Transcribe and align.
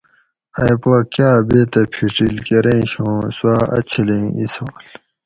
اے 0.59 0.69
پا 0.81 0.97
کا 1.13 1.29
بیتہ 1.47 1.81
پِھڛیل 1.93 2.35
کرینش 2.45 2.91
ہو 3.01 3.09
سوا 3.37 3.55
اچھلیں 3.77 4.27
اِسال 4.39 4.73